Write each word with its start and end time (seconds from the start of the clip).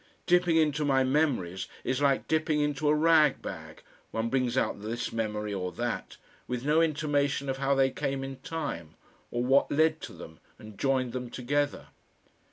Dipping 0.25 0.57
into 0.57 0.83
my 0.83 1.03
memories 1.03 1.67
is 1.83 2.01
like 2.01 2.27
dipping 2.27 2.59
into 2.59 2.89
a 2.89 2.95
ragbag, 2.95 3.83
one 4.09 4.29
brings 4.29 4.57
out 4.57 4.81
this 4.81 5.13
memory 5.13 5.53
or 5.53 5.71
that, 5.73 6.17
with 6.47 6.65
no 6.65 6.81
intimation 6.81 7.49
of 7.49 7.57
how 7.57 7.75
they 7.75 7.91
came 7.91 8.23
in 8.23 8.37
time 8.39 8.95
or 9.29 9.43
what 9.43 9.71
led 9.71 10.01
to 10.01 10.13
them 10.13 10.39
and 10.57 10.79
joined 10.79 11.13
them 11.13 11.29
together. 11.29 11.89